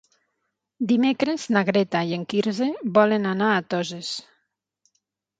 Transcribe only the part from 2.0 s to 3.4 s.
i en Quirze volen